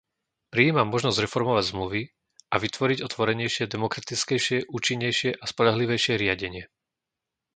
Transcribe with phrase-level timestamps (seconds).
[0.53, 2.01] Prijímam možnosť reformovať zmluvy
[2.49, 6.63] a vytvoriť otvorenejšie, demokratickejšie, účinnejšie a spoľahlivejšie riadenie.